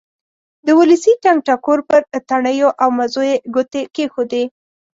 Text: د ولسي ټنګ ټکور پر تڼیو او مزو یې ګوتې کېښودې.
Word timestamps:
د 0.65 0.67
ولسي 0.79 1.13
ټنګ 1.23 1.39
ټکور 1.47 1.79
پر 1.89 2.01
تڼیو 2.29 2.69
او 2.81 2.89
مزو 2.97 3.23
یې 3.29 3.35
ګوتې 3.53 3.81
کېښودې. 3.95 4.43